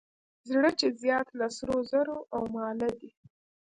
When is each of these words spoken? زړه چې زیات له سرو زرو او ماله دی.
زړه 0.51 0.69
چې 0.79 0.87
زیات 1.01 1.27
له 1.39 1.47
سرو 1.57 1.77
زرو 1.91 2.17
او 2.33 2.41
ماله 2.55 2.89
دی. 2.99 3.11